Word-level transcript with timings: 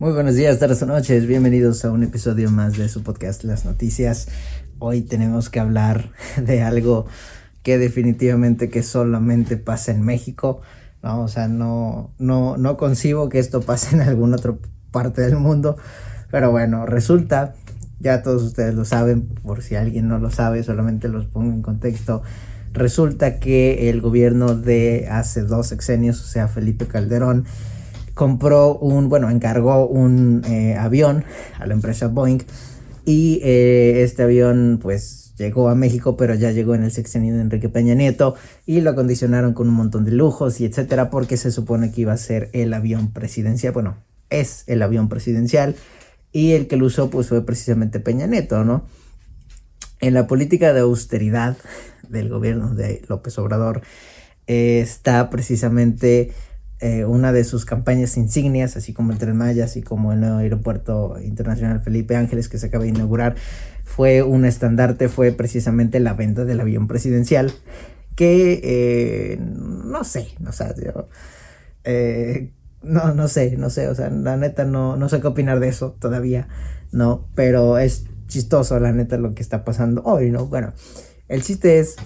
Muy 0.00 0.12
buenos 0.12 0.36
días, 0.36 0.60
tardes 0.60 0.80
o 0.82 0.86
noches. 0.86 1.26
Bienvenidos 1.26 1.84
a 1.84 1.90
un 1.90 2.04
episodio 2.04 2.52
más 2.52 2.78
de 2.78 2.88
su 2.88 3.02
podcast 3.02 3.42
Las 3.42 3.64
Noticias. 3.64 4.28
Hoy 4.78 5.02
tenemos 5.02 5.50
que 5.50 5.58
hablar 5.58 6.12
de 6.40 6.62
algo 6.62 7.06
que 7.64 7.78
definitivamente 7.78 8.70
que 8.70 8.84
solamente 8.84 9.56
pasa 9.56 9.90
en 9.90 10.02
México. 10.02 10.60
No, 11.02 11.22
o 11.22 11.26
sea, 11.26 11.48
no, 11.48 12.12
no, 12.16 12.56
no 12.56 12.76
concibo 12.76 13.28
que 13.28 13.40
esto 13.40 13.60
pase 13.62 13.96
en 13.96 14.02
alguna 14.02 14.36
otra 14.36 14.54
parte 14.92 15.22
del 15.22 15.34
mundo. 15.34 15.76
Pero 16.30 16.52
bueno, 16.52 16.86
resulta, 16.86 17.54
ya 17.98 18.22
todos 18.22 18.44
ustedes 18.44 18.76
lo 18.76 18.84
saben, 18.84 19.26
por 19.26 19.62
si 19.64 19.74
alguien 19.74 20.06
no 20.06 20.20
lo 20.20 20.30
sabe, 20.30 20.62
solamente 20.62 21.08
los 21.08 21.26
pongo 21.26 21.52
en 21.52 21.62
contexto. 21.62 22.22
Resulta 22.72 23.40
que 23.40 23.90
el 23.90 24.00
gobierno 24.00 24.54
de 24.54 25.08
hace 25.10 25.42
dos 25.42 25.66
sexenios, 25.66 26.22
o 26.22 26.26
sea, 26.28 26.46
Felipe 26.46 26.86
Calderón, 26.86 27.46
compró 28.18 28.76
un, 28.76 29.08
bueno, 29.08 29.30
encargó 29.30 29.86
un 29.86 30.42
eh, 30.44 30.74
avión 30.74 31.24
a 31.60 31.68
la 31.68 31.74
empresa 31.74 32.08
Boeing 32.08 32.40
y 33.04 33.38
eh, 33.44 34.02
este 34.02 34.24
avión 34.24 34.80
pues 34.82 35.34
llegó 35.36 35.68
a 35.68 35.76
México, 35.76 36.16
pero 36.16 36.34
ya 36.34 36.50
llegó 36.50 36.74
en 36.74 36.82
el 36.82 36.90
sexenio 36.90 37.32
de 37.36 37.42
Enrique 37.42 37.68
Peña 37.68 37.94
Nieto 37.94 38.34
y 38.66 38.80
lo 38.80 38.90
acondicionaron 38.90 39.54
con 39.54 39.68
un 39.68 39.74
montón 39.74 40.04
de 40.04 40.10
lujos 40.10 40.60
y 40.60 40.64
etcétera 40.64 41.10
porque 41.10 41.36
se 41.36 41.52
supone 41.52 41.92
que 41.92 42.00
iba 42.00 42.12
a 42.12 42.16
ser 42.16 42.50
el 42.54 42.74
avión 42.74 43.12
presidencial, 43.12 43.72
bueno, 43.72 43.98
es 44.30 44.64
el 44.66 44.82
avión 44.82 45.08
presidencial 45.08 45.76
y 46.32 46.54
el 46.54 46.66
que 46.66 46.76
lo 46.76 46.86
usó 46.86 47.10
pues 47.10 47.28
fue 47.28 47.46
precisamente 47.46 48.00
Peña 48.00 48.26
Nieto, 48.26 48.64
¿no? 48.64 48.84
En 50.00 50.12
la 50.14 50.26
política 50.26 50.72
de 50.72 50.80
austeridad 50.80 51.56
del 52.08 52.28
gobierno 52.30 52.74
de 52.74 53.00
López 53.06 53.38
Obrador 53.38 53.82
eh, 54.48 54.80
está 54.80 55.30
precisamente 55.30 56.32
eh, 56.80 57.04
una 57.04 57.32
de 57.32 57.42
sus 57.42 57.64
campañas 57.64 58.16
insignias, 58.16 58.76
así 58.76 58.92
como 58.92 59.12
el 59.12 59.18
Tren 59.18 59.36
Maya, 59.36 59.64
así 59.64 59.82
como 59.82 60.12
el 60.12 60.20
nuevo 60.20 60.38
aeropuerto 60.38 61.16
internacional 61.20 61.80
Felipe 61.80 62.14
Ángeles 62.14 62.48
que 62.48 62.58
se 62.58 62.66
acaba 62.66 62.84
de 62.84 62.90
inaugurar, 62.90 63.34
fue 63.82 64.22
un 64.22 64.44
estandarte, 64.44 65.08
fue 65.08 65.32
precisamente 65.32 65.98
la 65.98 66.14
venta 66.14 66.44
del 66.44 66.60
avión 66.60 66.86
presidencial, 66.86 67.52
que 68.14 68.60
eh, 68.62 69.38
no 69.40 70.04
sé, 70.04 70.28
no 70.38 70.52
sé, 70.52 70.66
yo, 70.84 71.08
eh, 71.82 72.52
no, 72.82 73.12
no 73.12 73.26
sé, 73.26 73.56
no 73.56 73.70
sé, 73.70 73.88
o 73.88 73.94
sea, 73.96 74.08
la 74.10 74.36
neta 74.36 74.64
no, 74.64 74.96
no 74.96 75.08
sé 75.08 75.20
qué 75.20 75.26
opinar 75.26 75.58
de 75.58 75.68
eso 75.68 75.96
todavía, 75.98 76.48
no, 76.92 77.26
pero 77.34 77.78
es 77.78 78.04
chistoso 78.28 78.78
la 78.78 78.92
neta 78.92 79.18
lo 79.18 79.34
que 79.34 79.42
está 79.42 79.64
pasando 79.64 80.02
hoy, 80.04 80.30
¿no? 80.30 80.46
Bueno, 80.46 80.74
el 81.26 81.42
chiste 81.42 81.80
es 81.80 81.96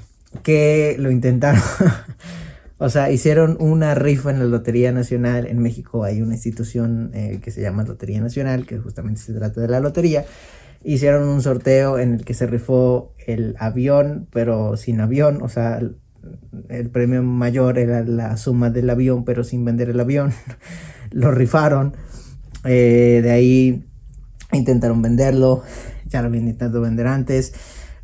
que 0.43 0.97
lo 0.99 1.11
intentaron 1.11 1.61
O 2.83 2.89
sea, 2.89 3.13
hicieron 3.13 3.57
una 3.61 3.95
rifa 3.95 4.33
en 4.33 4.41
la 4.41 4.45
Lotería 4.45 4.91
Nacional. 4.91 5.47
En 5.47 5.61
México 5.61 6.03
hay 6.03 6.21
una 6.21 6.35
institución 6.35 7.13
eh, 7.15 7.39
que 7.41 7.53
se 7.53 7.63
llama 7.63 7.85
Lotería 7.85 8.21
Nacional, 8.21 8.67
que 8.67 8.77
justamente 8.79 9.21
se 9.21 9.33
trata 9.33 9.61
de 9.61 9.69
la 9.69 9.79
lotería. 9.79 10.25
Hicieron 10.83 11.29
un 11.29 11.43
sorteo 11.43 12.01
en 12.01 12.15
el 12.15 12.25
que 12.25 12.35
se 12.35 12.49
rifó 12.49 13.15
el 13.25 13.55
avión, 13.61 14.27
pero 14.33 14.77
sin 14.77 15.01
avión. 15.01 15.43
O 15.43 15.49
sea, 15.49 15.79
el, 15.79 16.91
premio 16.91 17.23
mayor 17.23 17.79
era 17.79 18.03
la 18.03 18.37
suma 18.37 18.69
del 18.71 18.91
avión, 18.91 19.25
pero 19.25 19.45
sin 19.45 19.65
vender 19.65 19.89
el 19.89 20.01
avión. 20.01 20.33
lo 21.13 21.31
rifaron. 21.31 21.95
Eh, 22.65 23.21
de 23.23 23.31
ahí 23.31 23.85
intentaron 24.51 25.01
venderlo. 25.03 25.63
Ya 26.09 26.21
lo 26.21 26.27
habían 26.27 26.49
intentado 26.49 26.81
vender 26.81 27.07
antes 27.07 27.53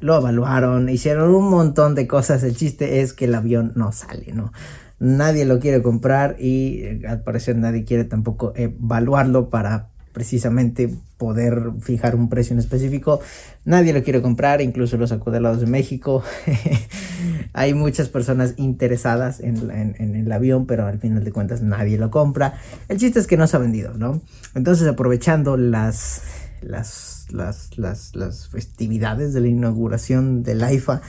lo 0.01 0.17
evaluaron, 0.17 0.89
hicieron 0.89 1.35
un 1.35 1.49
montón 1.49 1.95
de 1.95 2.07
cosas. 2.07 2.43
El 2.43 2.57
chiste 2.57 3.01
es 3.01 3.13
que 3.13 3.27
el 3.27 3.35
avión 3.35 3.73
no 3.75 3.93
sale, 3.93 4.33
¿no? 4.33 4.53
Nadie 5.01 5.45
lo 5.45 5.61
quiere 5.61 5.83
comprar 5.83 6.37
y 6.39 6.83
eh, 6.83 7.03
al 7.09 7.23
parecer 7.23 7.57
nadie 7.57 7.85
quiere 7.85 8.05
tampoco 8.05 8.53
evaluarlo 8.57 9.49
para 9.49 9.89
precisamente 10.13 10.93
poder 11.17 11.71
fijar 11.81 12.17
un 12.17 12.29
precio 12.29 12.53
en 12.53 12.59
específico. 12.59 13.21
Nadie 13.65 13.93
lo 13.93 14.03
quiere 14.03 14.21
comprar, 14.21 14.61
incluso 14.61 14.97
los 14.97 15.13
acudelados 15.13 15.61
de 15.61 15.67
México. 15.67 16.25
Hay 17.53 17.75
muchas 17.75 18.09
personas 18.09 18.55
interesadas 18.57 19.39
en, 19.39 19.71
en, 19.71 20.17
el 20.17 20.33
avión, 20.33 20.67
pero 20.67 20.87
al 20.87 20.99
final 20.99 21.23
de 21.23 21.31
cuentas 21.31 21.63
nadie 21.63 21.99
lo 21.99 22.11
compra. 22.11 22.55
El 22.89 22.99
chiste 22.99 23.21
es 23.21 23.29
que 23.29 23.37
no 23.37 23.47
se 23.47 23.57
ha 23.57 23.61
vendido, 23.61 23.95
¿no? 23.95 24.21
Entonces 24.55 24.89
aprovechando 24.89 25.57
las, 25.57 26.23
las 26.63 27.27
las, 27.31 27.71
las, 28.15 28.49
festividades 28.49 29.33
de 29.33 29.41
la 29.41 29.49
inauguración 29.49 30.43
del 30.43 30.63
AIFA. 30.63 31.03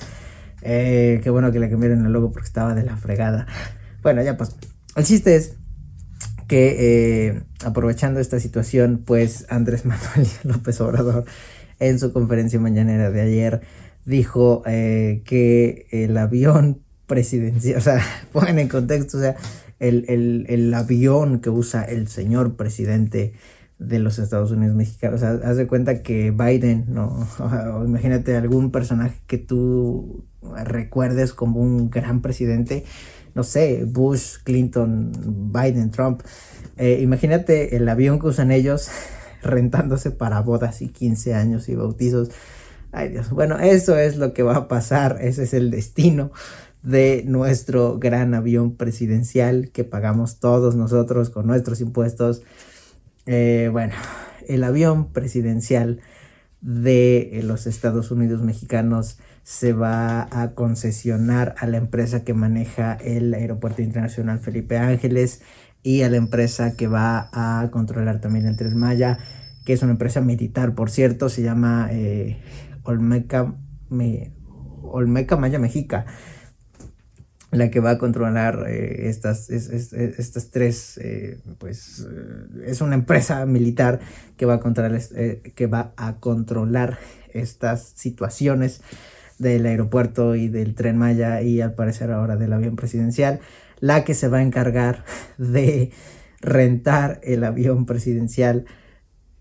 Eh, 0.61 1.21
qué 1.23 1.29
bueno 1.29 1.51
que 1.51 1.59
le 1.59 1.69
cambiaron 1.69 2.05
el 2.05 2.11
logo 2.11 2.31
porque 2.31 2.47
estaba 2.47 2.75
de 2.75 2.83
la 2.83 2.97
fregada. 2.97 3.47
Bueno, 4.01 4.21
ya 4.21 4.37
pues. 4.37 4.55
El 4.95 5.05
chiste 5.05 5.35
es 5.35 5.55
que 6.47 7.27
eh, 7.27 7.43
aprovechando 7.63 8.19
esta 8.19 8.39
situación, 8.39 9.03
pues 9.05 9.45
Andrés 9.49 9.85
Manuel 9.85 10.27
López 10.43 10.81
Obrador 10.81 11.25
en 11.79 11.99
su 11.99 12.11
conferencia 12.11 12.59
mañanera 12.59 13.09
de 13.09 13.21
ayer 13.21 13.61
dijo 14.05 14.63
eh, 14.65 15.21
que 15.25 15.87
el 15.91 16.17
avión 16.17 16.81
presidencial, 17.05 17.77
o 17.77 17.81
sea, 17.81 18.01
ponen 18.33 18.59
en 18.59 18.67
contexto, 18.67 19.17
o 19.17 19.21
sea, 19.21 19.35
el, 19.79 20.05
el, 20.09 20.45
el 20.49 20.73
avión 20.73 21.39
que 21.39 21.49
usa 21.49 21.83
el 21.83 22.07
señor 22.07 22.55
presidente 22.55 23.33
de 23.79 23.99
los 23.99 24.19
Estados 24.19 24.51
Unidos 24.51 24.75
mexicanos. 24.75 25.23
Haz 25.23 25.57
de 25.57 25.65
cuenta 25.65 26.03
que 26.03 26.31
Biden, 26.31 26.85
¿no? 26.89 27.27
Imagínate 27.85 28.35
algún 28.35 28.71
personaje 28.71 29.19
que 29.25 29.37
tú 29.37 30.25
recuerdes 30.63 31.33
como 31.33 31.61
un 31.61 31.89
gran 31.89 32.21
presidente, 32.21 32.85
no 33.35 33.43
sé, 33.43 33.85
Bush, 33.85 34.37
Clinton, 34.43 35.11
Biden, 35.53 35.91
Trump. 35.91 36.21
Eh, 36.77 36.99
imagínate 37.01 37.75
el 37.75 37.87
avión 37.89 38.19
que 38.19 38.27
usan 38.27 38.51
ellos 38.51 38.89
rentándose 39.41 40.11
para 40.11 40.41
bodas 40.41 40.81
y 40.81 40.89
15 40.89 41.33
años 41.33 41.69
y 41.69 41.75
bautizos. 41.75 42.29
Ay 42.91 43.09
Dios, 43.09 43.29
bueno, 43.29 43.59
eso 43.59 43.97
es 43.97 44.17
lo 44.17 44.33
que 44.33 44.43
va 44.43 44.55
a 44.55 44.67
pasar, 44.67 45.19
ese 45.21 45.43
es 45.43 45.53
el 45.53 45.69
destino 45.69 46.31
de 46.81 47.23
nuestro 47.27 47.99
gran 47.99 48.33
avión 48.33 48.75
presidencial 48.75 49.69
que 49.71 49.83
pagamos 49.83 50.39
todos 50.39 50.75
nosotros 50.75 51.29
con 51.29 51.45
nuestros 51.45 51.81
impuestos. 51.81 52.41
Eh, 53.31 53.69
bueno, 53.71 53.93
el 54.47 54.63
avión 54.63 55.13
presidencial 55.13 56.01
de 56.61 57.37
eh, 57.37 57.43
los 57.43 57.67
Estados 57.67 58.09
Unidos 58.09 58.41
mexicanos 58.41 59.19
se 59.43 59.71
va 59.71 60.27
a 60.31 60.55
concesionar 60.55 61.53
a 61.59 61.67
la 61.67 61.77
empresa 61.77 62.23
que 62.23 62.33
maneja 62.33 62.93
el 62.93 63.31
Aeropuerto 63.35 63.83
Internacional 63.83 64.39
Felipe 64.39 64.79
Ángeles 64.79 65.43
y 65.83 66.01
a 66.01 66.09
la 66.09 66.17
empresa 66.17 66.75
que 66.75 66.87
va 66.87 67.29
a 67.31 67.69
controlar 67.69 68.19
también 68.19 68.47
el 68.47 68.57
Tren 68.57 68.75
Maya, 68.75 69.19
que 69.63 69.73
es 69.73 69.83
una 69.83 69.91
empresa 69.91 70.21
militar, 70.21 70.73
por 70.73 70.89
cierto, 70.89 71.29
se 71.29 71.43
llama 71.43 71.89
eh, 71.91 72.41
Olmeca, 72.81 73.53
Olmeca 74.81 75.37
Maya 75.37 75.59
Mexica 75.59 76.07
la 77.51 77.71
que 77.71 77.79
va 77.79 77.91
a 77.91 77.97
controlar 77.97 78.65
eh, 78.67 79.09
estas, 79.09 79.49
estas 79.49 80.49
tres, 80.51 80.97
eh, 80.99 81.39
pues 81.57 82.07
eh, 82.09 82.65
es 82.67 82.81
una 82.81 82.95
empresa 82.95 83.45
militar 83.45 83.99
que 84.37 84.45
va 84.45 84.55
a 84.55 84.59
controlar, 84.59 85.01
que 85.55 85.67
va 85.67 85.93
a 85.97 86.17
controlar 86.17 86.99
estas 87.33 87.93
situaciones 87.95 88.81
del 89.39 89.65
aeropuerto 89.65 90.35
y 90.35 90.49
del 90.49 90.75
tren 90.75 90.97
Maya 90.97 91.41
y 91.41 91.61
al 91.61 91.73
parecer 91.73 92.11
ahora 92.11 92.35
del 92.35 92.53
avión 92.53 92.75
presidencial, 92.75 93.39
la 93.79 94.03
que 94.03 94.13
se 94.13 94.27
va 94.27 94.39
a 94.39 94.43
encargar 94.43 95.05
de 95.37 95.91
rentar 96.41 97.19
el 97.23 97.43
avión 97.43 97.85
presidencial 97.85 98.65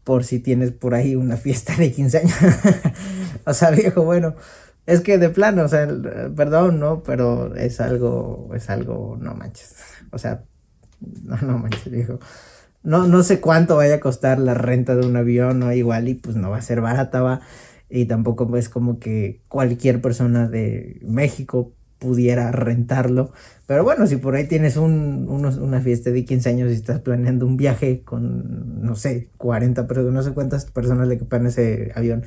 por 0.04 0.24
si 0.24 0.38
tienes 0.38 0.72
por 0.72 0.94
ahí 0.94 1.16
una 1.16 1.36
fiesta 1.36 1.76
de 1.76 1.92
15 1.92 2.18
años. 2.18 2.36
o 3.44 3.52
sea, 3.52 3.70
viejo, 3.70 4.04
bueno, 4.04 4.36
es 4.88 5.02
que 5.02 5.18
de 5.18 5.28
plano, 5.28 5.64
o 5.64 5.68
sea, 5.68 5.86
perdón, 6.34 6.80
¿no? 6.80 7.02
Pero 7.02 7.54
es 7.54 7.78
algo, 7.78 8.50
es 8.54 8.70
algo, 8.70 9.18
no 9.20 9.34
manches. 9.34 9.74
O 10.10 10.18
sea, 10.18 10.44
no, 11.24 11.36
no 11.42 11.58
manches, 11.58 11.92
viejo. 11.92 12.18
No, 12.82 13.06
no 13.06 13.22
sé 13.22 13.38
cuánto 13.38 13.76
vaya 13.76 13.96
a 13.96 14.00
costar 14.00 14.38
la 14.38 14.54
renta 14.54 14.96
de 14.96 15.06
un 15.06 15.14
avión, 15.16 15.58
¿no? 15.58 15.70
Igual 15.74 16.08
y 16.08 16.14
pues 16.14 16.36
no 16.36 16.48
va 16.48 16.56
a 16.56 16.62
ser 16.62 16.80
barata, 16.80 17.20
va. 17.20 17.42
Y 17.90 18.06
tampoco 18.06 18.56
es 18.56 18.70
como 18.70 18.98
que 18.98 19.42
cualquier 19.48 20.00
persona 20.00 20.48
de 20.48 21.00
México 21.02 21.74
pudiera 21.98 22.50
rentarlo. 22.50 23.32
Pero 23.66 23.84
bueno, 23.84 24.06
si 24.06 24.16
por 24.16 24.36
ahí 24.36 24.48
tienes 24.48 24.78
un, 24.78 25.28
una 25.28 25.80
fiesta 25.82 26.10
de 26.10 26.24
15 26.24 26.48
años 26.48 26.70
y 26.70 26.74
estás 26.74 27.00
planeando 27.00 27.44
un 27.44 27.58
viaje 27.58 28.04
con, 28.04 28.80
no 28.80 28.94
sé, 28.94 29.28
40 29.36 29.86
personas, 29.86 30.14
no 30.14 30.22
sé 30.22 30.32
cuántas 30.32 30.64
personas 30.64 31.08
le 31.08 31.18
quepan 31.18 31.46
ese 31.46 31.92
avión 31.94 32.24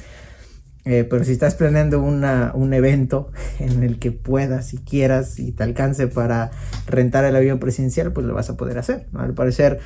eh, 0.83 1.05
pero 1.07 1.23
si 1.23 1.31
estás 1.31 1.53
planeando 1.53 2.01
un 2.01 2.73
evento 2.73 3.31
en 3.59 3.83
el 3.83 3.99
que 3.99 4.11
puedas, 4.11 4.67
si 4.67 4.77
quieras, 4.77 5.39
y 5.39 5.51
te 5.51 5.63
alcance 5.63 6.07
para 6.07 6.51
rentar 6.87 7.23
el 7.25 7.35
avión 7.35 7.59
presidencial, 7.59 8.11
pues 8.13 8.25
lo 8.25 8.33
vas 8.33 8.49
a 8.49 8.57
poder 8.57 8.77
hacer. 8.77 9.07
Al 9.13 9.33
parecer 9.33 9.79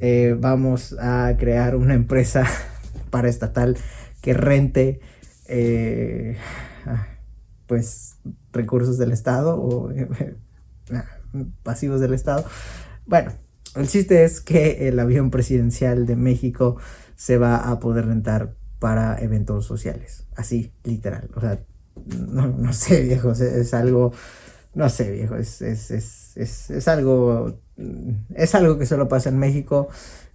eh, 0.00 0.36
vamos 0.38 0.96
a 1.00 1.34
crear 1.38 1.76
una 1.76 1.94
empresa 1.94 2.44
paraestatal 3.10 3.76
que 4.20 4.34
rente 4.34 5.00
eh, 5.48 6.36
pues 7.66 8.16
recursos 8.52 8.98
del 8.98 9.12
Estado 9.12 9.58
o 9.58 9.90
pasivos 11.62 12.00
del 12.00 12.12
Estado. 12.12 12.44
Bueno, 13.06 13.32
el 13.74 13.88
chiste 13.88 14.24
es 14.24 14.42
que 14.42 14.88
el 14.88 15.00
avión 15.00 15.30
presidencial 15.30 16.04
de 16.04 16.16
México 16.16 16.76
se 17.16 17.38
va 17.38 17.70
a 17.70 17.78
poder 17.78 18.06
rentar 18.06 18.54
para 18.82 19.16
eventos 19.20 19.64
sociales. 19.64 20.26
Así, 20.34 20.72
literal. 20.82 21.30
O 21.36 21.40
sea, 21.40 21.60
no, 22.04 22.48
no 22.48 22.72
sé, 22.72 23.02
viejo, 23.02 23.30
es, 23.30 23.74
algo, 23.74 24.12
no 24.74 24.88
sé, 24.88 25.12
viejo, 25.12 25.36
es, 25.36 25.62
es, 25.62 25.92
es, 26.36 26.68
es, 26.68 26.88
algo, 26.88 27.60
es 28.34 28.54
algo 28.56 28.78
que 28.78 28.86
solo 28.86 29.06
pasa 29.06 29.28
en 29.28 29.38
México, 29.38 29.86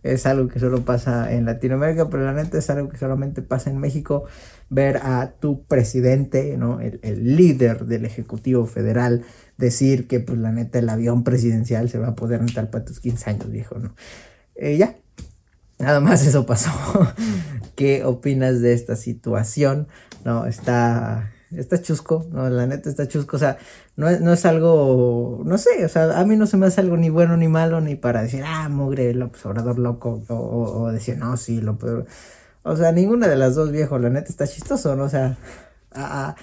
es 0.01 0.25
algo 0.25 0.47
que 0.47 0.61
solo 0.61 0.85
pasa 0.85 1.33
en 1.33 1.43
Latinoamérica, 1.43 2.09
pero 2.09 2.23
la 2.23 2.31
neta 2.31 2.57
es 2.57 2.69
algo 2.69 2.87
que 2.87 2.97
solamente 2.97 3.41
pasa 3.41 3.69
en 3.69 3.79
México, 3.79 4.23
ver 4.69 5.01
a 5.03 5.33
tu 5.41 5.65
presidente, 5.65 6.55
¿no? 6.55 6.79
El, 6.79 7.01
el 7.03 7.35
líder 7.35 7.85
del 7.85 8.05
Ejecutivo 8.05 8.65
Federal, 8.65 9.25
decir 9.57 10.07
que, 10.07 10.21
pues, 10.21 10.37
la 10.37 10.53
neta, 10.53 10.79
el 10.79 10.87
avión 10.87 11.25
presidencial 11.25 11.89
se 11.89 11.99
va 11.99 12.09
a 12.09 12.15
poder 12.15 12.39
rentar 12.39 12.69
para 12.69 12.85
tus 12.85 13.01
15 13.01 13.29
años, 13.29 13.51
viejo, 13.51 13.77
¿no? 13.77 13.93
Eh, 14.55 14.77
ya, 14.77 14.95
Nada 15.79 15.99
más 15.99 16.25
eso 16.25 16.45
pasó. 16.45 16.71
¿Qué 17.75 18.03
opinas 18.03 18.61
de 18.61 18.73
esta 18.73 18.95
situación? 18.95 19.87
No, 20.25 20.45
está, 20.45 21.31
está 21.55 21.81
chusco, 21.81 22.25
no, 22.31 22.49
la 22.49 22.65
neta 22.65 22.89
está 22.89 23.07
chusco, 23.07 23.37
o 23.37 23.39
sea, 23.39 23.57
no 23.95 24.09
es, 24.09 24.19
no 24.19 24.33
es 24.33 24.45
algo, 24.45 25.41
no 25.45 25.57
sé, 25.57 25.85
o 25.85 25.89
sea, 25.89 26.19
a 26.19 26.25
mí 26.25 26.35
no 26.35 26.47
se 26.47 26.57
me 26.57 26.65
hace 26.65 26.81
algo 26.81 26.97
ni 26.97 27.09
bueno 27.09 27.37
ni 27.37 27.47
malo, 27.47 27.79
ni 27.79 27.95
para 27.95 28.23
decir, 28.23 28.43
ah, 28.45 28.67
mugre, 28.67 29.13
López 29.13 29.45
Obrador 29.45 29.79
loco, 29.79 30.23
o, 30.27 30.35
o, 30.35 30.91
decir, 30.91 31.17
no, 31.17 31.37
sí, 31.37 31.61
lo 31.61 31.77
peor. 31.77 32.07
O 32.63 32.75
sea, 32.75 32.91
ninguna 32.91 33.27
de 33.27 33.37
las 33.37 33.55
dos, 33.55 33.71
viejo, 33.71 33.99
la 33.99 34.09
neta 34.09 34.29
está 34.29 34.47
chistoso, 34.47 34.95
¿no? 34.95 35.03
O 35.05 35.09
sea, 35.09 35.37
a, 35.93 36.29
a 36.29 36.35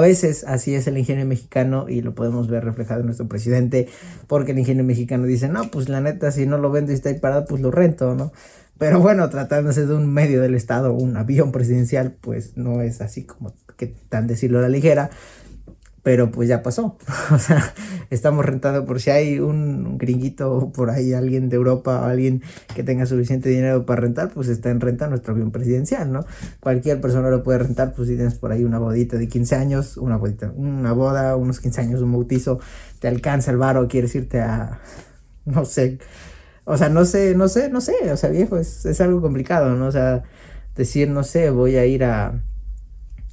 veces 0.00 0.44
así 0.46 0.74
es 0.74 0.86
el 0.86 0.98
ingenio 0.98 1.26
mexicano 1.26 1.88
y 1.88 2.00
lo 2.00 2.14
podemos 2.14 2.48
ver 2.48 2.64
reflejado 2.64 3.00
en 3.00 3.06
nuestro 3.06 3.28
presidente, 3.28 3.88
porque 4.26 4.52
el 4.52 4.58
ingenio 4.58 4.84
mexicano 4.84 5.26
dice, 5.26 5.48
no, 5.48 5.70
pues 5.70 5.88
la 5.88 6.00
neta, 6.00 6.30
si 6.30 6.46
no 6.46 6.58
lo 6.58 6.70
vendo 6.70 6.92
y 6.92 6.94
está 6.94 7.08
ahí 7.08 7.18
parado, 7.18 7.44
pues 7.46 7.60
lo 7.60 7.70
rento, 7.70 8.14
¿no? 8.14 8.32
Pero 8.78 9.00
bueno, 9.00 9.28
tratándose 9.30 9.86
de 9.86 9.94
un 9.94 10.12
medio 10.12 10.40
del 10.40 10.54
Estado, 10.54 10.92
un 10.92 11.16
avión 11.16 11.52
presidencial, 11.52 12.16
pues 12.20 12.56
no 12.56 12.82
es 12.82 13.00
así 13.00 13.24
como 13.24 13.54
que 13.76 13.86
tan 14.08 14.26
decirlo 14.26 14.58
a 14.58 14.62
la 14.62 14.68
ligera. 14.68 15.10
Pero 16.02 16.32
pues 16.32 16.48
ya 16.48 16.62
pasó. 16.62 16.98
o 17.30 17.38
sea, 17.38 17.74
estamos 18.14 18.44
rentando 18.44 18.84
por 18.84 19.00
si 19.00 19.10
hay 19.10 19.40
un 19.40 19.96
gringuito 19.96 20.70
por 20.74 20.90
ahí, 20.90 21.14
alguien 21.14 21.48
de 21.48 21.56
Europa 21.56 22.02
o 22.02 22.04
alguien 22.04 22.42
que 22.74 22.82
tenga 22.82 23.06
suficiente 23.06 23.48
dinero 23.48 23.86
para 23.86 24.02
rentar, 24.02 24.30
pues 24.30 24.48
está 24.48 24.70
en 24.70 24.80
renta 24.80 25.08
nuestro 25.08 25.32
avión 25.32 25.50
presidencial, 25.50 26.12
¿no? 26.12 26.26
Cualquier 26.60 27.00
persona 27.00 27.30
lo 27.30 27.42
puede 27.42 27.60
rentar, 27.60 27.94
pues 27.94 28.08
si 28.08 28.16
tienes 28.16 28.34
por 28.34 28.52
ahí 28.52 28.64
una 28.64 28.78
bodita 28.78 29.16
de 29.16 29.28
15 29.28 29.56
años, 29.56 29.96
una 29.96 30.18
bodita, 30.18 30.52
una 30.54 30.92
boda, 30.92 31.36
unos 31.36 31.60
15 31.60 31.80
años, 31.80 32.02
un 32.02 32.12
bautizo, 32.12 32.60
te 32.98 33.08
alcanza 33.08 33.50
el 33.50 33.56
bar 33.56 33.88
quieres 33.88 34.14
irte 34.14 34.40
a, 34.40 34.80
no 35.46 35.64
sé, 35.64 35.98
o 36.64 36.76
sea, 36.76 36.90
no 36.90 37.06
sé, 37.06 37.34
no 37.34 37.48
sé, 37.48 37.70
no 37.70 37.80
sé, 37.80 38.12
o 38.12 38.16
sea, 38.16 38.28
viejo, 38.28 38.58
es, 38.58 38.84
es 38.84 39.00
algo 39.00 39.22
complicado, 39.22 39.74
¿no? 39.74 39.86
O 39.86 39.92
sea, 39.92 40.22
decir, 40.76 41.08
no 41.08 41.24
sé, 41.24 41.50
voy 41.50 41.76
a 41.76 41.86
ir 41.86 42.04
a, 42.04 42.42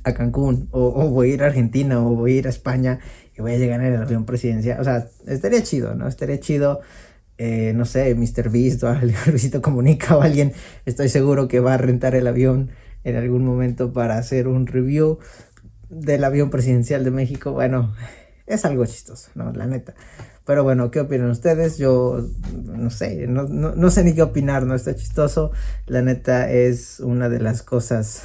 a 0.10 0.14
Cancún, 0.14 0.68
o, 0.72 1.10
voy 1.10 1.32
a 1.32 1.34
ir 1.36 1.44
a 1.44 1.48
Argentina, 1.48 2.00
o 2.00 2.16
voy 2.16 2.34
a 2.34 2.36
ir 2.38 2.48
a 2.48 2.50
España, 2.50 3.00
y 3.38 3.42
voy 3.42 3.54
a 3.54 3.58
llegar 3.58 3.82
en 3.82 3.94
el 3.94 4.02
avión 4.02 4.26
presidencial. 4.26 4.80
O 4.80 4.84
sea, 4.84 5.08
estaría 5.28 5.64
chido, 5.64 5.96
¿no? 5.96 6.08
Estaría 6.08 6.40
chido, 6.40 6.82
eh, 7.38 7.74
no 7.76 7.86
sé, 7.86 8.14
Mr. 8.16 8.50
Beast 8.50 8.84
o 8.84 8.94
Luisito 9.28 9.62
Comunica 9.62 10.18
o 10.18 10.22
alguien, 10.22 10.54
estoy 10.86 11.10
seguro 11.10 11.48
que 11.48 11.60
va 11.60 11.76
a 11.76 11.78
rentar 11.78 12.16
el 12.16 12.28
avión 12.28 12.72
en 13.04 13.16
algún 13.16 13.46
momento 13.46 13.94
para 13.94 14.18
hacer 14.18 14.48
un 14.48 14.68
review 14.68 15.20
del 15.90 16.24
avión 16.24 16.50
presidencial 16.50 17.04
de 17.04 17.12
México. 17.12 17.54
Bueno, 17.54 17.94
es 18.46 18.66
algo 18.66 18.86
chistoso, 18.86 19.30
¿no? 19.36 19.52
La 19.54 19.68
neta. 19.68 19.96
Pero 20.50 20.64
bueno, 20.64 20.90
¿qué 20.90 21.00
opinan 21.00 21.30
ustedes? 21.30 21.78
Yo 21.78 22.28
no 22.64 22.90
sé, 22.90 23.28
no, 23.28 23.44
no, 23.48 23.92
sé 23.92 24.04
ni 24.04 24.16
qué 24.16 24.24
opinar, 24.24 24.66
no 24.66 24.74
está 24.74 24.96
chistoso. 24.96 25.52
La 25.86 26.02
neta 26.02 26.50
es 26.50 27.00
una 27.00 27.30
de 27.30 27.40
las 27.40 27.62
cosas, 27.62 28.24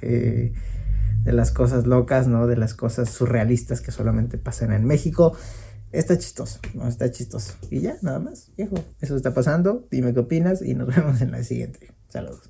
eh, 0.00 0.54
de 1.26 1.32
las 1.32 1.50
cosas 1.50 1.86
locas, 1.86 2.28
¿no? 2.28 2.46
De 2.46 2.56
las 2.56 2.72
cosas 2.72 3.10
surrealistas 3.10 3.80
que 3.80 3.90
solamente 3.90 4.38
pasan 4.38 4.72
en 4.72 4.84
México. 4.84 5.36
Está 5.90 6.16
chistoso, 6.16 6.60
¿no? 6.74 6.86
Está 6.86 7.10
chistoso. 7.10 7.54
Y 7.68 7.80
ya, 7.80 7.96
nada 8.00 8.20
más, 8.20 8.52
viejo. 8.56 8.76
Eso 9.00 9.16
está 9.16 9.34
pasando. 9.34 9.88
Dime 9.90 10.14
qué 10.14 10.20
opinas 10.20 10.62
y 10.62 10.74
nos 10.74 10.86
vemos 10.96 11.20
en 11.20 11.32
la 11.32 11.42
siguiente. 11.42 11.92
Saludos. 12.08 12.48